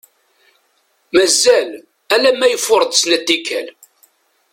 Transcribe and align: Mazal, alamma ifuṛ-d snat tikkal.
Mazal, 1.15 1.69
alamma 2.13 2.47
ifuṛ-d 2.49 2.93
snat 3.01 3.23
tikkal. 3.27 3.67